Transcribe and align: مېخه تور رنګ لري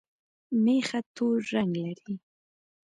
مېخه 0.63 0.99
تور 1.15 1.37
رنګ 1.53 1.73
لري 1.85 2.15